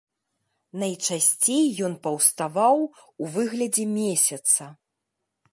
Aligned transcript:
Найчасцей 0.83 1.67
ён 1.89 1.93
паўставаў 2.09 2.77
у 2.89 3.23
выглядзе 3.39 3.85
месяца. 4.01 4.63